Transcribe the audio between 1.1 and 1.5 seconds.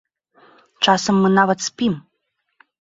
мы